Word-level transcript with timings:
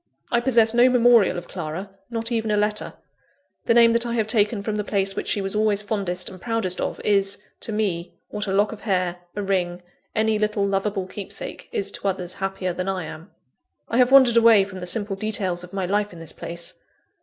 I 0.31 0.39
possess 0.39 0.73
no 0.73 0.89
memorial 0.89 1.37
of 1.37 1.47
Clara, 1.47 1.91
not 2.09 2.31
even 2.31 2.49
a 2.49 2.57
letter. 2.57 2.93
The 3.65 3.75
name 3.75 3.93
that 3.93 4.03
I 4.03 4.13
have 4.15 4.25
taken 4.25 4.63
from 4.63 4.77
the 4.77 4.83
place 4.83 5.15
which 5.15 5.27
she 5.27 5.41
was 5.41 5.55
always 5.55 5.83
fondest 5.83 6.27
and 6.27 6.41
proudest 6.41 6.81
of, 6.81 6.99
is, 7.05 7.37
to 7.59 7.71
me, 7.71 8.15
what 8.29 8.47
a 8.47 8.51
lock 8.51 8.71
of 8.71 8.81
hair, 8.81 9.17
a 9.35 9.43
ring, 9.43 9.83
any 10.15 10.39
little 10.39 10.65
loveable 10.65 11.05
keepsake, 11.05 11.69
is 11.71 11.91
to 11.91 12.07
others 12.07 12.33
happier 12.33 12.73
than 12.73 12.89
I 12.89 13.03
am. 13.03 13.29
I 13.89 13.97
have 13.99 14.09
wandered 14.11 14.37
away 14.37 14.63
from 14.63 14.79
the 14.79 14.87
simple 14.87 15.15
details 15.15 15.63
of 15.63 15.71
my 15.71 15.85
life 15.85 16.11
in 16.11 16.17
this 16.19 16.33
place. 16.33 16.73